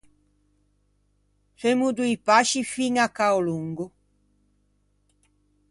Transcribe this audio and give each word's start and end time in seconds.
Femmo 1.59 1.89
doî 1.97 2.15
pasci 2.27 2.61
fin 2.71 2.95
à 3.05 3.07
Caolongo. 3.17 3.85